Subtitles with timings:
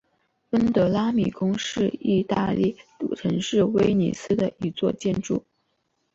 [0.49, 2.75] 温德拉敏宫是义大利
[3.15, 5.45] 城市威尼斯的一座建筑。